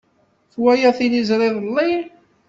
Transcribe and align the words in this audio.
Twalaḍ 0.53 0.93
tiliẓri 0.97 1.45
iḍelli. 1.49 1.91